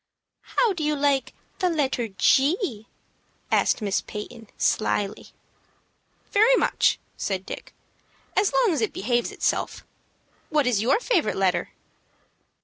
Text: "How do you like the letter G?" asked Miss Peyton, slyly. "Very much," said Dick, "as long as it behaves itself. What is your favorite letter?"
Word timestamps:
"How 0.57 0.73
do 0.73 0.83
you 0.83 0.95
like 0.95 1.31
the 1.59 1.69
letter 1.69 2.07
G?" 2.07 2.87
asked 3.51 3.83
Miss 3.83 4.01
Peyton, 4.01 4.47
slyly. 4.57 5.27
"Very 6.31 6.55
much," 6.55 6.97
said 7.17 7.45
Dick, 7.45 7.71
"as 8.35 8.51
long 8.51 8.71
as 8.73 8.81
it 8.81 8.93
behaves 8.93 9.31
itself. 9.31 9.85
What 10.49 10.65
is 10.65 10.81
your 10.81 10.99
favorite 10.99 11.37
letter?" 11.37 11.69